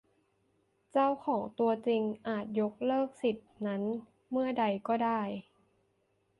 [0.91, 3.81] เจ้าของตัวจริงอาจยกเลิกสิทธิ์นั้น
[4.31, 5.21] เมื่อใดก็ได้